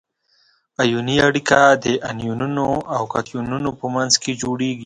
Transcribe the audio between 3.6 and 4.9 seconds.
په منځ کې جوړیږي.